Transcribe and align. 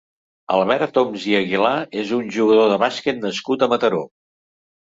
Albert 0.53 0.97
Homs 1.01 1.25
i 1.33 1.35
Aguilar 1.41 1.75
és 2.05 2.15
un 2.19 2.33
jugador 2.39 2.73
de 2.73 2.81
bàsquet 2.87 3.23
nascut 3.29 3.69
a 3.69 3.71
Mataró. 3.77 4.05